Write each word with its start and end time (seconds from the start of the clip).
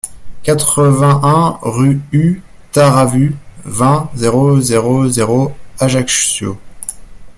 quatre-vingt-un 0.41 1.59
rue 1.61 2.01
U 2.11 2.41
Taravu, 2.71 3.35
vingt, 3.65 4.09
zéro 4.15 4.59
zéro 4.59 5.07
zéro, 5.07 5.51
Ajaccio 5.77 6.57